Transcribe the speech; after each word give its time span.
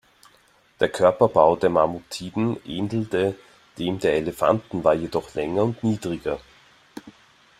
Der 0.79 0.89
Körperbau 0.89 1.55
der 1.57 1.69
Mammutiden 1.69 2.57
ähnelte 2.65 3.35
dem 3.77 3.99
der 3.99 4.15
Elefanten, 4.15 4.83
war 4.83 4.95
jedoch 4.95 5.35
länger 5.35 5.61
und 5.61 5.83
niedriger. 5.83 6.39